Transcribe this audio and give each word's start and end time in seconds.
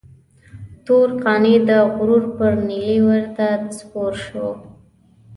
تور 0.85 1.07
قانع 1.23 1.57
د 1.69 1.71
غرور 1.93 2.23
پر 2.37 2.51
نيلي 2.69 2.99
ورته 3.07 3.47
سپور 3.77 4.13
شو. 4.25 4.47